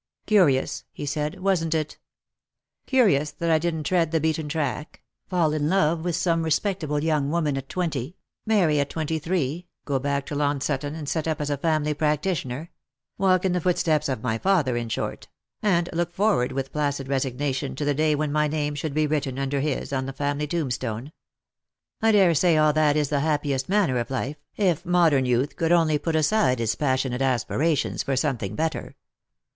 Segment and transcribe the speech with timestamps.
[0.25, 1.99] "Curious," he said," wasn't it?
[2.87, 7.29] Curious that I didn't tread the beaten track: fall in love with some respectable young
[7.29, 11.39] woman at twenty; marry at twenty three; go back to Long Sutton, and set up
[11.39, 12.71] as a family practitioner;
[13.19, 13.99] walk in the foot 122 Lost for Love.
[14.01, 15.27] steps of my father, in short;
[15.61, 19.37] and look forward with placid resignation to the day when my name should be written
[19.37, 21.11] under his on the family tombstone.
[22.01, 25.71] I daresay after all that is the happiest manner of life, if modern youth could
[25.71, 28.95] only put aside its passionate aspirations for something better.